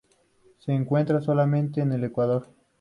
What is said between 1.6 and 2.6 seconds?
en el Ecuador.